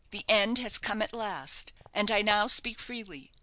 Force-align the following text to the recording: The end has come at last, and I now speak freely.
The 0.09 0.25
end 0.27 0.57
has 0.57 0.79
come 0.79 1.03
at 1.03 1.13
last, 1.13 1.73
and 1.93 2.09
I 2.09 2.23
now 2.23 2.47
speak 2.47 2.79
freely. 2.79 3.31